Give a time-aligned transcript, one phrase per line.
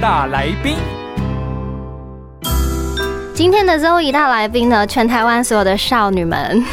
[0.00, 0.76] 大来宾，
[3.34, 6.64] 今天的最后一大来宾呢，全台湾所有的少女们。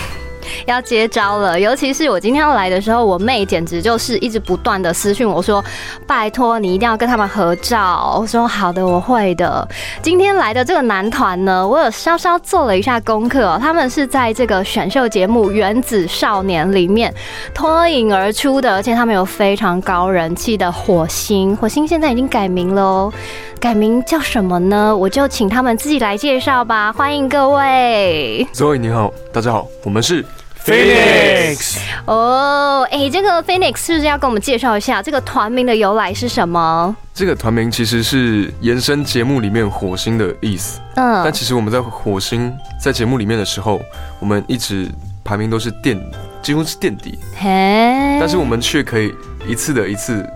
[0.65, 1.59] 要接招了。
[1.59, 5.63] 尤其是我今天要来的时候，我妹简直就是一直不断的私讯我说
[6.07, 9.67] ：“拜托你一定要跟他们合照。”我说：“好的，我会的。”
[10.01, 17.13] 今天来的这个男团呢，我有稍稍做了一下功课、他们是在这个选秀节目《原子少年》里面
[17.53, 21.55] 脱颖而出的，而且他们有非常高人气的火星。
[21.55, 23.13] 火星现在已经改名了哦。
[23.59, 24.95] 改名叫什么呢？
[24.95, 26.93] 我就请他们自己来介绍吧。
[26.93, 30.23] 欢迎各位 Zoe 你好，大家好，我们是
[30.65, 32.87] Phoenix 哦。
[32.91, 36.95] 哎，这个 Phoenix 是不是要跟我们介绍一下这个团名的由来是什么？
[37.13, 43.79] 这个团名其实是延伸节目里面火星的意思，嗯但嗯，其实我们在火星在节目里面的时候，
[44.19, 44.89] 我们一直
[45.23, 45.97] 排名都是垫，
[46.41, 49.13] 几乎是垫底，嘿，但是我们却可以
[49.47, 50.27] 一次的一次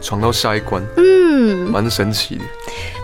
[0.00, 2.44] 闯到下一关，嗯，蛮神奇的。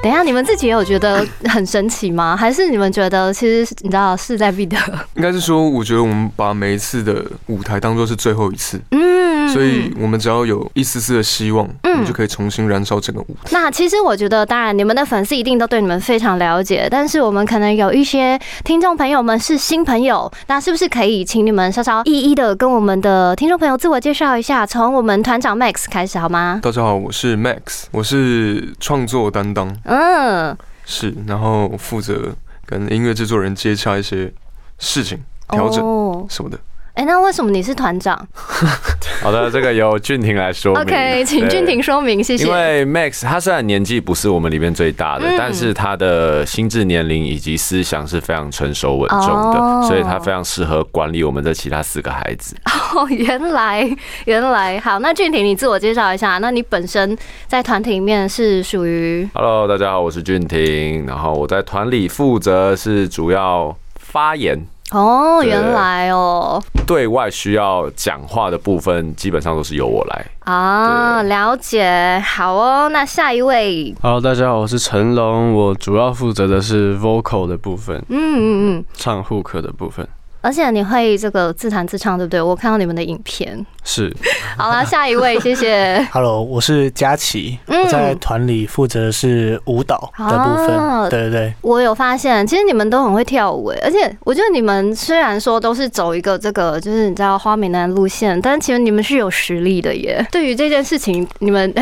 [0.02, 2.36] 等一下，你们自己也有觉得很神奇吗？
[2.38, 4.76] 还是你们觉得其实你知道势在必得？
[5.14, 13.50] 应该是说，我觉得我们把每一次的舞台当做是最后一次，嗯，所以我们只要有一丝丝的希望，嗯我们就可以重新燃烧整个舞台。
[13.50, 24.66] 那其实我觉得，当然你们的粉丝一定都对你们非常了解，但是我们可能有一些听众朋友们是新朋友，那是不是可以请你们稍稍一一的跟我们的听众朋友自我介绍一下？
[24.66, 26.60] 从我们团长 Max 开始好吗？
[26.62, 32.34] 大家好，我是 Max，我是创作担当，嗯，是，然后负责
[32.66, 34.32] 跟音乐制作人接洽一些
[34.78, 35.18] 事情、
[35.48, 36.58] 调整哦，什么的。
[36.96, 38.16] 哎、那为什么你是团长
[39.22, 40.80] 好的，这个由俊廷来说明。
[40.82, 42.46] OK，请俊廷说明，谢谢。
[42.46, 52.56] 因为 Max 他虽然年纪不是我们里面最大的，嗯但是他的心智年龄以及思想是非常成熟稳重的，哦所以他非常适合管理我们这其他四个孩子。
[52.94, 53.86] 哦，原来
[54.24, 64.66] 原来好，那俊廷你自我介绍一下，那你本身在团体里面是属于 Hello，大家好，我是俊廷，然后我在团里负责是主要发言。
[64.92, 66.62] 哦，原来哦。
[66.86, 70.26] 对外需要讲话的部分，基本上都是由我来。
[70.44, 72.88] 啊，了解，好哦。
[72.90, 80.06] 那下一位，Hello，大家好，我是成龙，我主要负责的是 vocal 的部分，嗯嗯嗯，唱 hook 的部分。
[80.46, 82.40] 而且你会这个自弹自唱，对不对？
[82.40, 83.66] 我看到你们的影片。
[83.82, 84.14] 是，
[84.56, 86.00] 好了，下一位，谢谢。
[86.12, 90.68] Hello，我是佳琪，嗯我在团里负责的是舞蹈的部分。
[90.76, 100.24] 啊对对对，我有发现，其实你们都很会跳舞诶，而且我觉得你们虽然说都是走一个这个就是你知道花美男路线，但其实你们是有实力的耶。
[100.30, 101.74] 对于这件事情，你们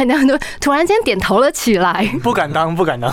[0.59, 2.11] 突然间点头了起来。
[2.23, 3.13] 不敢当，不敢当。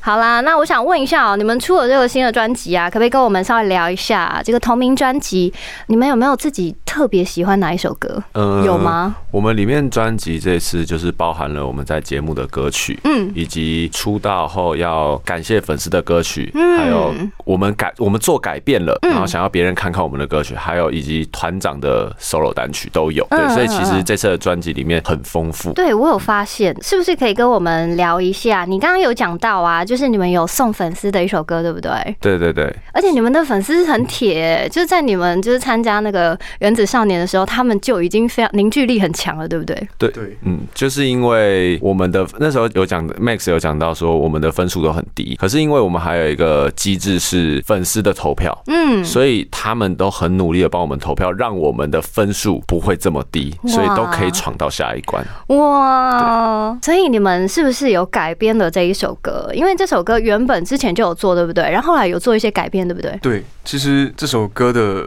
[0.00, 5.52] 好啦，那我想问一下哦、你们出了这个新的专辑啊，可不可以跟我们稍微聊一下这个同名专辑？
[5.88, 8.22] 你们有没有自己特别喜欢哪一首歌？
[8.32, 8.78] 嗯有？
[8.78, 9.16] 吗？
[9.32, 17.12] 我们里面专辑这次就是包含了我们在节目的歌曲，嗯以及出道后要感谢粉丝的歌曲，嗯还有
[17.44, 23.26] 我们改我们做改变了，嗯然后想要别人看看我们的歌曲，还有以及团长的 solo 单曲都有。
[23.30, 25.72] 对嗯，所以其实这次的专辑里面很丰富。
[25.72, 28.64] 对，我有发现，是不是可以跟我们聊一下？
[28.64, 31.90] 你刚刚有讲到啊，就是你们有送粉丝的一首歌，对不对？
[32.20, 39.76] 对对对，而且你们的粉丝很铁，就是在你们就是参加那个原子少年的时候，他们就已经非常凝聚力很强了，对不对？
[39.96, 55.24] 对对，嗯，就是因为我们的那时候有讲，Max 有讲到说我们的分数都很低，可是因为我们还有一个机制是粉丝的投票，嗯，所以他们都很努力的帮我们投票，让我们的分数不会这么低，所以都可以闯到下一关。
[55.48, 59.50] 哇，所以你们是不是有改编了这一首歌？
[59.58, 61.64] 因为这首歌原本之前就有做，对不对？
[61.68, 63.18] 然后后来有做一些改变，对不对？
[63.20, 65.04] 对，其实这首歌的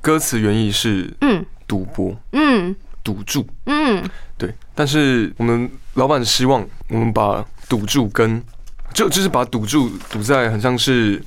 [0.00, 4.54] 歌词原意是嗯赌博、嗯赌注，嗯，对。
[4.76, 8.40] 但是我们老板希望我们把赌注跟
[8.94, 11.20] 就就是把赌注赌在很像是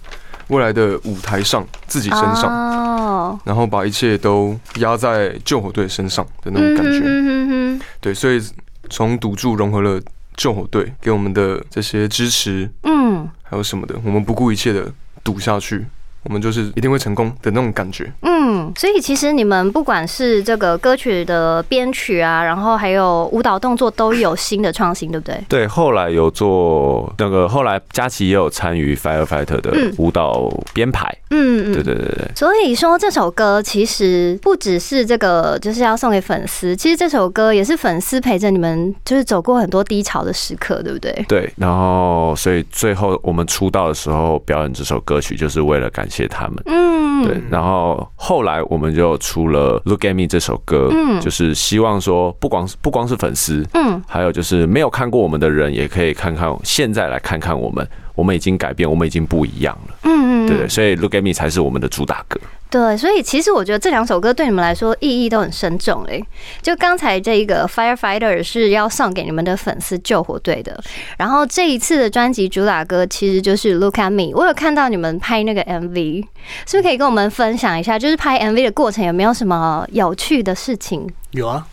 [0.48, 7.02] 未来的舞台上自己身上，哦，然后把一切都压在救火队身上的那种感觉。
[7.04, 8.42] 嗯哼哼哼对，所以
[8.90, 10.00] 从赌注融合了
[10.42, 14.92] 救火队给我们的这些支持，嗯，还有什么的，我们不顾一切的
[15.24, 15.86] 赌下去，
[16.24, 18.12] 我们就是一定会成功的那种感觉。
[18.22, 25.44] 嗯，所以其实你们不管是这个歌曲的编曲啊，然后还有舞蹈动作都有新的创新，对不对？
[25.50, 31.16] 对，后来有做那个，后来佳琪也有参与 Firefighter 的舞蹈编排。
[31.32, 32.32] 嗯对对对对。
[32.36, 36.76] 所以说这首歌其实不只是这个，就是要送给粉丝。
[36.76, 41.26] 其实这首歌也是粉丝陪着你们，就是走过很多低潮的时刻，对不对？
[41.28, 46.62] 对，然后所以最后我们出道的时候表演这首歌曲，就是为了感谢他们。
[46.66, 59.96] 嗯，对，然后后来我们就出了《Look at Me》这首歌，嗯就是希望说不光是不光是粉丝，嗯，还有就是没有看过我们的人，也可以看看现在来看看我们，我们已经改变，我们已经不一样了。
[60.04, 62.40] 嗯嗯，对对，所以《Look at Me》才是我们的主打歌。
[62.72, 66.24] 对，所以其实我觉得这两首歌对你们来说意义都很深重诶。
[66.62, 70.82] 就刚才这一个 Firefighter 是要送给你们的粉丝救火队的，
[71.18, 74.32] 然后这一次的专辑主打歌其实就是 Look at Me。
[74.34, 76.24] 我有看到你们拍那个 MV，
[76.66, 78.00] 是不是可以跟我们分享一下？
[78.00, 81.06] 就是拍 MV 的过程有没有什么有趣的事情？
[81.32, 81.68] 有啊，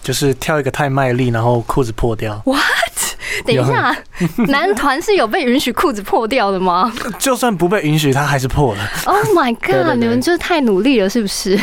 [0.00, 2.40] 就是跳一个太卖力，然后裤子破掉。
[2.44, 2.62] What？
[3.44, 3.96] 等一下，
[4.48, 8.88] 男团是有被允许裤子破掉的吗 就算不被允许，他还是破了。
[9.04, 9.86] ？Oh my god！
[9.86, 11.58] 对你们就是太努力了，是不是？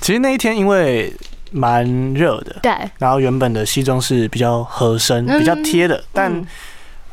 [0.00, 1.12] 其实那一天因为
[1.50, 6.46] 蛮热的，对，然后原本的西装是比较合身、嗯比较贴的，但嗯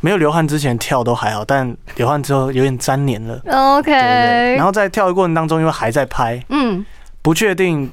[0.02, 3.42] 没有流汗之前跳都还好，但流汗之后有点粘黏了。
[3.78, 3.92] OK。
[3.92, 6.86] 然后在跳的过程当中，因为还在拍，嗯，
[7.22, 7.90] 不确定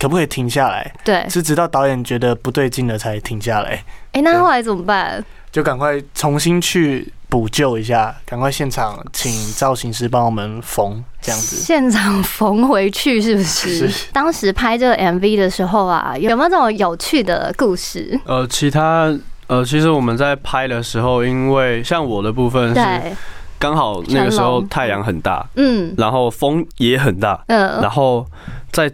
[0.00, 1.24] 可不可以停下来，对。
[1.28, 5.22] 是直到导演觉得不对劲了才停下来，哎，那后来怎么办？
[5.52, 11.56] 就赶快重新去补救一下，赶快现场请造型师帮我们缝这样子。
[11.56, 13.90] 现场缝回去是不是？
[13.90, 18.18] 是当时拍这个 MV 的时候啊，有没有这种有趣的故事？
[18.24, 19.12] 呃，其他
[19.48, 23.16] 呃，其实我们在拍的时候，因为像我的部分是，
[23.58, 28.24] 刚好那个时候太阳很大，嗯然后风也很大，嗯然后
[28.70, 28.88] 在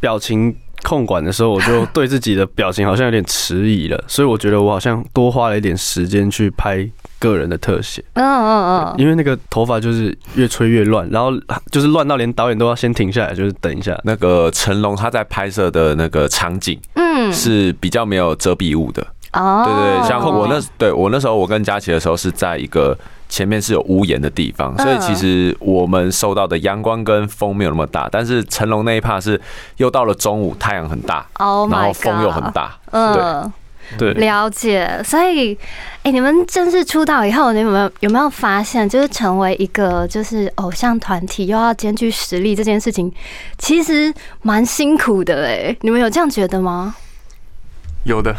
[0.00, 6.88] 表情控管的时候，我就对自己的表情好像有点迟疑了，所以我觉得我好像多花了一点时间去拍
[7.18, 11.32] 个人的特写，嗯嗯嗯，因为那个头发就是越吹越乱，然后
[11.72, 13.98] 就是乱到连导演都要先停下来，就是等一下。
[14.04, 22.96] 那个成龙他在拍摄的那个场景嗯，是比较没有遮蔽物的，哦，对对对，像我那对我那时候我跟佳琪的时候是在一个
[23.28, 29.40] 前面是有屋檐的地方，所以其实我们受到的阳光跟风没有那么大，但是成龙那一趴是
[29.76, 33.52] 又到了中午，太阳很大，，Oh 然后风又很，大，嗯。
[33.96, 35.56] 对，了解，所以，
[36.02, 43.12] 哎、你们正式出道以后，你们有没有有没有发现，就是成为一个就是偶像团体，又要兼具实力这件事情，
[43.58, 44.12] 其实
[44.42, 46.96] 蛮辛苦的哎、你们有这样觉得吗？
[48.06, 48.34] 有的，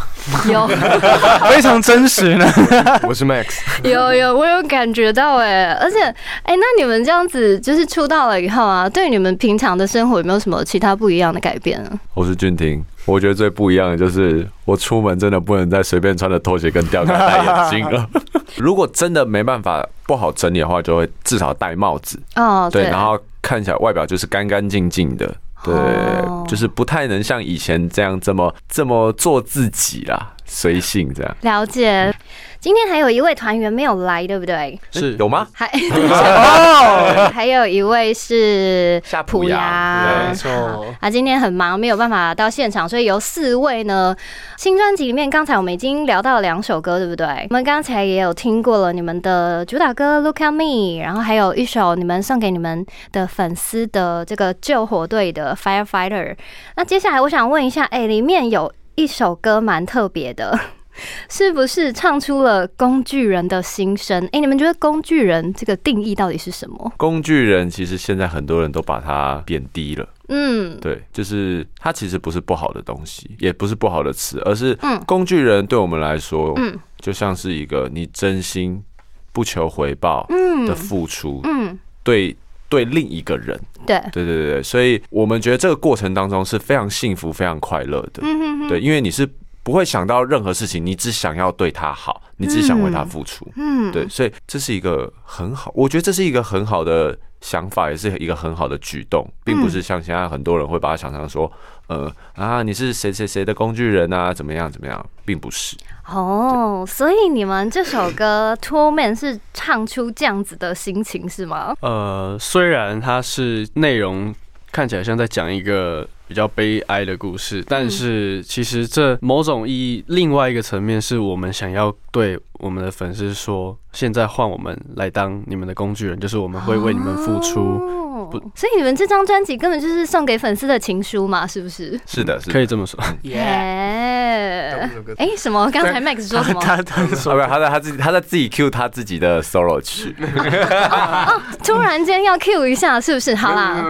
[0.50, 0.66] 有
[1.52, 2.46] 非常真实呢。
[3.04, 6.02] 我是 Max，有有，我有感觉到哎、而且
[6.44, 11.92] 哎、那你们这样子就是出道了以后啊，对你们平常的生活有没有什么其他不一样的改变呢？
[12.14, 18.10] 我是俊廷，我觉得最不一样的就是我出门真的不能再随便穿着拖鞋跟吊带戴眼镜了。
[18.56, 25.36] 如果真的没办法不好整理的话，就会至少戴帽子，哦，对，然后看起来外表就是干干净净的。
[25.64, 31.38] 对哦，就是不太能像以前这样这么这么做自己啦，随性这样。
[31.42, 32.12] 了解。
[32.60, 34.78] 今天还有一位团员没有来，对不对？
[34.92, 35.48] 是有吗？
[35.54, 44.14] 还 哦，还有一位是夏普普阳阳，没错他今天很忙，没有办法到现场，所以由四位呢。
[44.58, 47.28] 新专辑里面，刚才我们已经聊到了两首歌，对不对？
[47.52, 50.64] 我们刚才也有听过了你们的主打歌《Look at Me》，
[51.02, 56.34] 然后还有一首你们送给你们的粉丝的这个救火队的《Firefighter》。
[56.76, 60.60] 那接下来我想问一下，哎、里面有一首歌蛮特别的。
[61.30, 64.26] 是不是唱出了工具人的心声？
[64.32, 66.92] 哎、你们觉得工具人这个定义到底是什么？
[66.98, 78.84] 工具人其实现在很多人都把它贬低了，嗯，对，就是它其实不是不好的东西，也不是不好的词，而是嗯工具人对我们来说，嗯就像是一个你真心
[79.32, 82.36] 不求回报嗯的付出，嗯，对
[82.70, 89.28] 对另一个人，对，对对对对，所以我们觉得这个过程当中是非常幸福、非常快乐的，嗯哼哼，对，因为你是
[89.64, 101.52] 不会想到任何事情，你只想要对他好，你只想为他付出，嗯，对，所以这是一个很好，我觉得这是一个很好的想法，也是一个很好的举动，并不是像现在很多人会把它想象说，
[101.88, 105.78] 呃啊，你是谁谁谁的工具人啊，怎么样怎么样，并不是。
[106.10, 111.76] 哦，所以你们这首歌《Tour Man》是唱出这样子的心情是吗？
[111.82, 114.34] 呃，虽然它是内容
[114.72, 132.00] 看起来像在讲一个比较悲哀的故事，但是其实这某种意义，另外一个层面是我们想要对我们的粉丝说，现在换我们来当你们的工具人，就是我们会为你们付出，不所以你们这张专辑根本就是送给粉丝的情书嘛，是不是？
[132.06, 133.00] 是的，是的可以这么说。
[133.24, 133.40] 耶！
[133.40, 135.70] 哎，哎，什么？
[135.72, 136.60] 刚才 Max 说什么？
[136.64, 143.36] 他他啊，说不是他在他自己 他在自己 cue 他自己的 solo 曲，哦突然间要 Q 一下，是不是？
[143.36, 143.84] 好啦，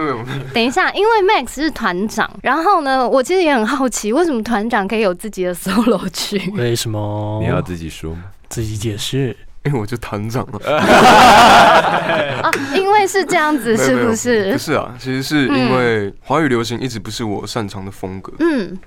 [0.52, 6.50] 等一下，因为 Max 是团长，然后呢，我其实也很好奇，为什么团长可以有自己的 solo 曲？
[6.56, 7.40] 为什么？
[7.42, 8.24] 你要自己说吗？
[8.48, 9.36] 自己解释。
[9.68, 10.76] 因为我就团长了，
[12.42, 14.52] 啊， 因为是这样子，是不是？
[14.52, 14.58] 不？
[14.58, 18.78] 是啊，其实是因为华语流行一直不是我擅长的风格，嗯。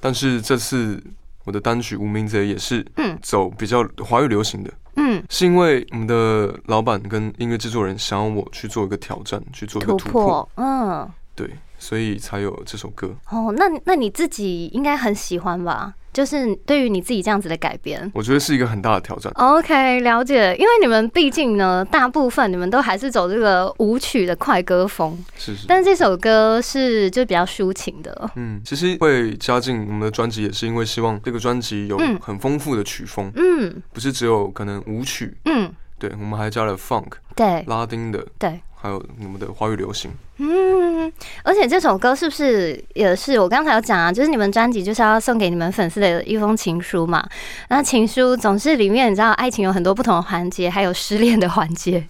[0.00, 1.02] 但是这次
[1.44, 3.18] 我的单曲《无名贼》也是嗯。
[3.20, 13.14] 走比较华语流行的，嗯，是因为我们的老板跟音乐制作人想要我去做一个挑战，去做一个突突，破，嗯，对，所以才有这首歌。
[13.30, 15.94] 哦，那那你自己应该很喜欢吧？
[16.10, 18.10] 就是对于你自己这样子的改编。
[18.12, 19.32] 我觉得是一个很大的挑战。
[19.36, 25.66] OK，了解，因为你们毕竟呢，大部分你们都还是走这个舞曲的快歌风，是是。
[25.68, 28.28] 但是这首歌是就比较抒情的。
[28.34, 40.10] 嗯，其实会加进我们的专辑，也是因为希望这个专辑有嗯很丰富的曲风，嗯不是只有可能舞曲，嗯，对我们还加了 funk、对拉丁的，对，还有你们的华语流行。
[40.36, 44.12] 嗯，而且这首歌是不是也是我刚才有讲啊？
[44.12, 47.28] 就是你们专辑就是要送给你们粉丝的一封情书嘛？
[47.68, 52.06] 那情书总是里面你知道爱情有很多不同的环节，还有失恋的环节。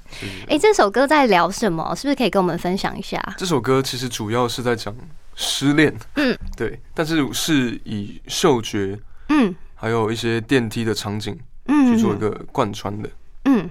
[0.46, 1.94] 哎、这首歌在聊什么？
[1.96, 3.18] 是不是可以跟我们分享一下？
[3.38, 4.94] 这首歌其实主要是在讲
[5.34, 8.98] 失恋，嗯，对，但是是以嗅觉
[9.30, 13.08] 嗯还有一些电梯的场景嗯，去做一个贯穿的，
[13.44, 13.70] 嗯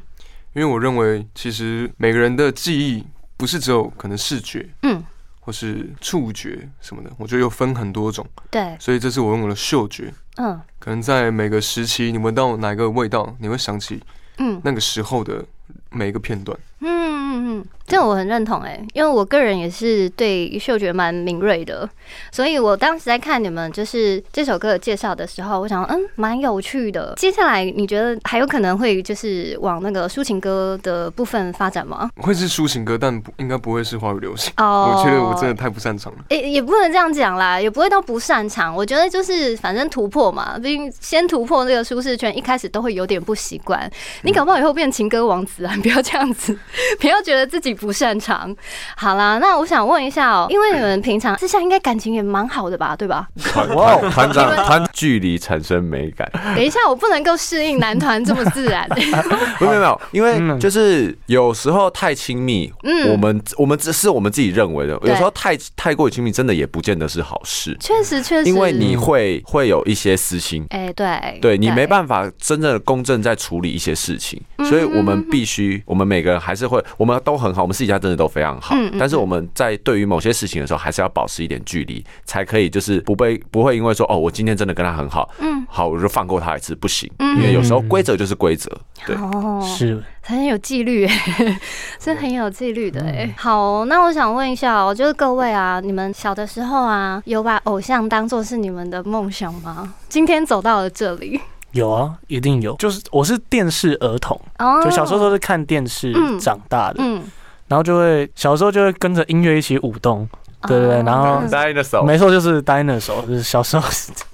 [0.58, 3.06] 因为我认为其实每个人的记忆
[3.38, 5.04] 不是只有可能视觉嗯，
[5.40, 10.60] 或是触觉什么的，我觉得又分很多种，对，所以这次我用了嗅觉，嗯。
[10.80, 14.02] 可能在每个时期你闻到哪个味道，你会想起
[14.40, 14.60] 嗯。
[14.64, 15.46] 那个时候的
[15.92, 16.58] 每一个片段。
[16.77, 21.90] 嗯嗯嗯嗯，这我很认同哎、因为我个人也是对嗅觉蛮敏锐的，
[22.32, 27.14] 所以我当时在看你们就是这首歌的介绍的时候，我想嗯蛮有趣的。
[27.18, 32.10] 接下来你觉得还有可能会就是往那个抒情歌的部分发展吗？
[32.18, 34.52] 会是抒情歌，但不应该不会是华语流行。
[34.58, 36.20] 哦我觉得我真的太不擅长了。
[36.30, 38.76] 也也不能这样讲啦，也不会到不擅长。
[38.76, 43.90] 我觉得就是反正突破嘛，毕竟先突破这个舒适圈，一开始都会有点不习惯。
[44.24, 46.58] 你搞不好以后变情歌王子啊，你 不要这样子，
[47.00, 48.56] 不要觉得自己不擅长。
[48.96, 53.28] 好啦，那我想问一下哦、因为你们平常私下应该感情也蛮好的吧，对吧？
[53.44, 58.88] 团团团长 团距离产生美感，等一下，我不能够适应男团这么自然。
[59.60, 70.66] 没有没有没有，因为嗯就是有时候太亲密，嗯我们我们只是我们自己认为的，有时候太太过于亲密，真的也不见得是好事，确实确实，因为你会会有一些私心。
[70.70, 78.76] 哎、对，对你没办法真正的公正在处理一些事情，嗯所以我们必须，我们每个人还是会，我们都很好，我们私底下真的都非常好。
[78.76, 85.66] 嗯嗯，但是我们在对于某些事情的时候，还是要保持一点距离，才可以就是不被不会因为说哦，我今天真的跟他很好，嗯。
[85.70, 87.38] 好我就放过他一次，不行，嗯。
[87.38, 88.72] 因为有时候规则就是规则，
[89.06, 89.16] 对。
[89.16, 90.04] 哦，是。
[90.22, 91.06] 很有纪律。
[91.06, 91.60] 哎，
[92.00, 93.34] 是很有纪律的哎。
[93.38, 99.94] 好，那我想问一下哦，就是各位啊，你们小的时候啊，有把偶像当做是你们的梦想吗？
[100.10, 101.40] 今天走到了这里，
[101.72, 102.76] 有啊，一定有。
[102.78, 107.24] 就是我是电视儿童，哦就小时候都是看电视嗯长大的，嗯，
[107.68, 110.28] 然后就会小时候就会跟着音乐一起舞动。
[110.68, 113.88] 对对对然后嗯在的手没错，就是 dinosaur，就是小时候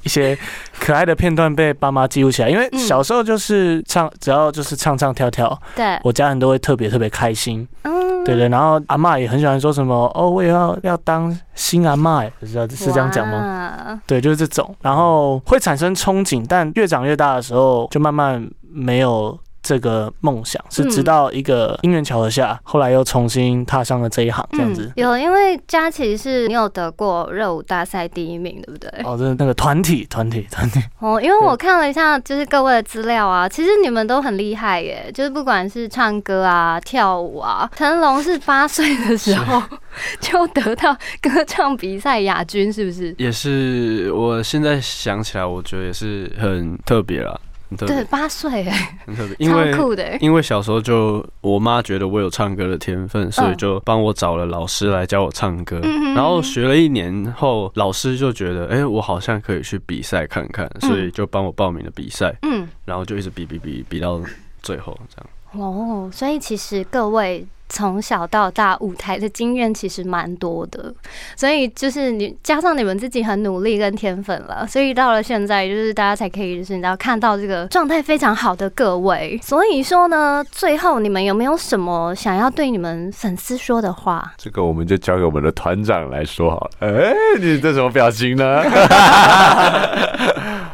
[0.04, 0.36] 一些
[0.80, 2.50] 可爱的片段被爸妈记录起来。
[2.50, 7.68] 因为嗯小时候就是唱，只要就是唱唱跳跳，对，我家人都会特别特别开心。
[7.82, 7.92] 嗯，
[8.26, 13.28] 对对，然后阿嬷也很喜欢说什么哦，我也要要当新阿嬷，是这是这样讲？
[13.28, 14.02] 吗？
[14.08, 24.84] 对，就是这种，然后会产生憧憬，但越长越大的时候，就慢慢没有这个梦想，是直嗯到一个因缘巧合下，后来又重新踏上了这一行，这样子。
[24.84, 28.90] 嗯有，因为佳琪是你有得过热舞大赛第一名，对不对？
[29.04, 39.64] 哦，就是那个团体，团体，团体，哦，因为我看了一下，就是各位的资料啊，其实你们都很厉害耶，就是不管是唱歌啊、跳舞啊，成龙是八岁的时候
[40.20, 43.16] 就得到歌唱比赛亚军，是不是？
[43.18, 47.40] 也是我现在想起来，我觉得也是很特别啦，
[47.76, 50.18] 对，八岁哎，很特别，因为超酷的。
[50.20, 55.80] 因为小时候就我妈觉得我有唱歌的天分，所以就帮我找了老师来教我唱歌。
[55.84, 64.22] 嗯然后学了一年后，老师就觉得，哎、我好像可以去比赛看看，所以就帮我报名了比赛，嗯，然后就一直比比比比到
[64.62, 65.66] 最后这样。
[65.66, 70.94] 哦，所以其实各位从小到大舞台的经验其实蛮多的，
[71.36, 79.40] 所以就是你加上你们自己很努力跟天分了，所以到了现在就是大家才可以就是你知道看到这个状态非常好的各位。
[79.42, 84.34] 所以说呢，最后你们有没有什么想要对你们粉丝说的话？
[84.38, 86.70] 这个我们就交给我们的团长来说好了。
[86.88, 88.62] 哎，你这什么表情呢？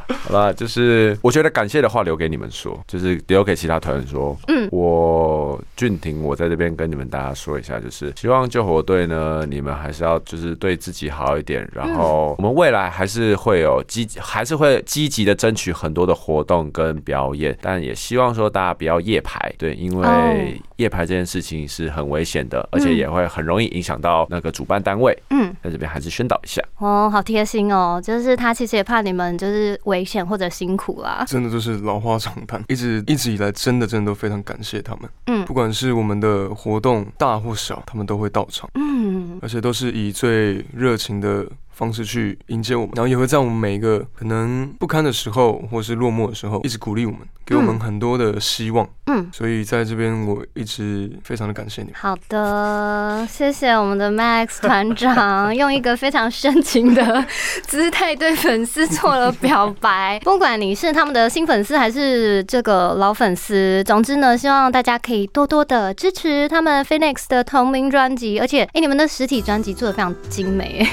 [0.10, 4.38] 好了，就是我觉得感谢的话留给你们说，就是留给其他团员说。
[4.48, 25.18] 嗯，我俊廷，我在这边跟你们大家说一下，就是希望救火队呢，你们还是要就是对自己好一点，然后我们未来还是会有积，还是会积极的争取很多的活动跟表演，但也希望说大家不要夜排，对，因为夜排这件事情是很危险的，而且也会很容易影响到那个主办单位。
[25.30, 26.62] 嗯，在这边还是宣导一下。
[26.78, 31.24] 哦，好贴心哦，就是他其实也怕你们就是危险或者辛苦啦。
[31.26, 35.10] 真的就是老话常谈，一直一直以来，真的真的都非常感谢他们。
[35.28, 38.70] 嗯，不管是我们的活动大或小，他们都会到场。
[38.74, 41.48] 嗯，而且都是以最热情的。
[41.80, 48.86] 方式去迎接我们，然后也会在我们每一个可能不堪的时候，或是落寞的时候，一直鼓励我们，给我们很多的希望。
[49.06, 51.96] 嗯，所以在这边我一直非常的感谢你们。
[51.96, 57.26] 好的，谢谢我们的 Max 团长，用一个非常深情的
[57.66, 60.20] 姿态对粉丝做了表白。
[60.26, 68.38] 不管你是他们的新粉丝还是这个老粉丝，总之呢，希望大家可以多多的支持他们 Phoenix 的同名专辑。
[68.38, 70.86] 而且，哎，你们的实体专辑做的非常精美。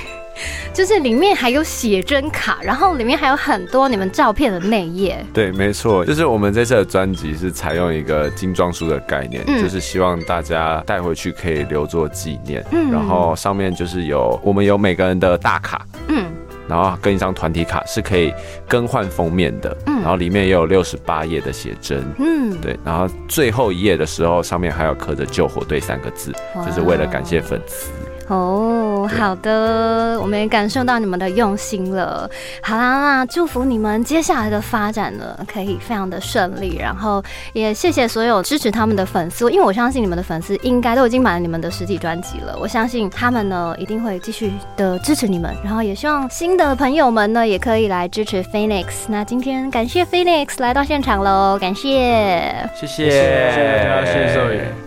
[0.72, 5.24] 就是里面还有写真卡，然后里面还有很多你们照片的内页。
[5.32, 12.64] 对，没错，就是我们这次的专辑是采用一个精装书的概念，就是希望大家带回去可以留作纪念。
[12.72, 16.26] 嗯，然后上面就是有我们有每个人的大卡，嗯，
[16.68, 18.32] 然后跟一张团体卡是可以
[18.68, 26.32] 更换封面的，嗯，然后里面也有六十八页的写真，嗯，对，然后最后一页的时候上面还有刻着“救火队”三个字，
[26.66, 27.90] 就是为了感谢粉丝。
[28.28, 32.28] 哦，好的，我们也感受到你们的用心了。
[32.60, 36.76] 好啦，那祝福你们接下来的发展呢，可以非常的顺利。
[36.76, 42.56] 然后也谢谢所有支持他们的粉丝，因为我相信你们的粉丝应该都已经买了你们的实体专辑了。
[42.60, 45.54] 我相信他们呢一定会继续的支持你们。
[45.62, 48.86] 然后也希望新的朋友们呢也可以来支持 Phoenix。
[49.06, 54.85] 那今天感谢 Phoenix 来到现场喽，感谢，谢谢，谢谢，谢谢